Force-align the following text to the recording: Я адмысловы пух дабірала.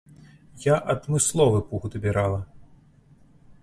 Я 0.63 0.75
адмысловы 0.93 1.61
пух 1.69 1.87
дабірала. 1.97 2.43